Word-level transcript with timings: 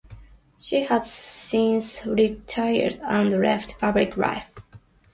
She 0.57 0.81
has 0.85 1.13
since 1.13 2.03
retired 2.07 2.97
and 3.03 3.31
left 3.39 3.77
public 3.79 4.17
life. 4.17 4.49